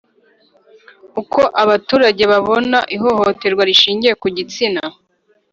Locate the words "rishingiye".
3.69-4.13